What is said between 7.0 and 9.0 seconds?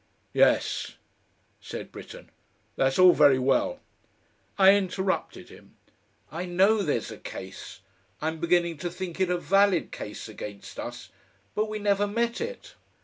a case I'm beginning to